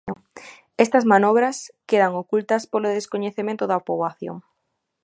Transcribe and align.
Estas 0.83 1.05
manobras 1.11 1.57
quedan 1.89 2.13
ocultas 2.23 2.63
polo 2.71 2.93
descoñecemento 2.97 3.63
da 3.71 3.83
poboación. 3.87 4.37